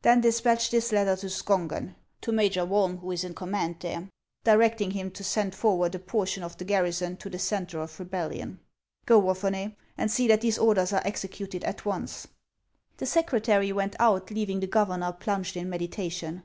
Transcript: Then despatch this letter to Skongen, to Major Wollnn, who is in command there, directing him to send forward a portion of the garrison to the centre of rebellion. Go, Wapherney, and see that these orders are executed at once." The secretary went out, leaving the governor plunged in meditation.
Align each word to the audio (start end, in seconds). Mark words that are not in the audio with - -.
Then 0.00 0.22
despatch 0.22 0.70
this 0.70 0.90
letter 0.90 1.16
to 1.16 1.26
Skongen, 1.26 1.96
to 2.22 2.32
Major 2.32 2.62
Wollnn, 2.64 3.00
who 3.00 3.10
is 3.10 3.24
in 3.24 3.34
command 3.34 3.76
there, 3.80 4.08
directing 4.42 4.92
him 4.92 5.10
to 5.10 5.22
send 5.22 5.54
forward 5.54 5.94
a 5.94 5.98
portion 5.98 6.42
of 6.42 6.56
the 6.56 6.64
garrison 6.64 7.18
to 7.18 7.28
the 7.28 7.38
centre 7.38 7.82
of 7.82 8.00
rebellion. 8.00 8.58
Go, 9.04 9.20
Wapherney, 9.20 9.76
and 9.98 10.10
see 10.10 10.26
that 10.28 10.40
these 10.40 10.56
orders 10.56 10.94
are 10.94 11.02
executed 11.04 11.62
at 11.64 11.84
once." 11.84 12.26
The 12.96 13.04
secretary 13.04 13.70
went 13.70 13.96
out, 13.98 14.30
leaving 14.30 14.60
the 14.60 14.66
governor 14.66 15.12
plunged 15.12 15.58
in 15.58 15.68
meditation. 15.68 16.44